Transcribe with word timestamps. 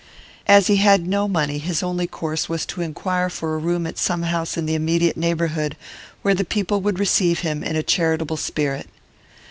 As 0.47 0.65
he 0.65 0.77
had 0.77 1.05
no 1.07 1.27
money, 1.27 1.59
his 1.59 1.83
only 1.83 2.07
course 2.07 2.49
was 2.49 2.65
to 2.65 2.81
inquire 2.81 3.29
for 3.29 3.53
a 3.53 3.59
room 3.59 3.85
at 3.85 3.99
some 3.99 4.23
house 4.23 4.57
in 4.57 4.65
the 4.65 4.73
immediate 4.73 5.15
neighbourhood, 5.15 5.77
where 6.23 6.33
the 6.33 6.43
people 6.43 6.81
would 6.81 6.97
receive 6.97 7.41
him 7.41 7.63
in 7.63 7.75
a 7.75 7.83
charitable 7.83 8.37
spirit. 8.37 8.87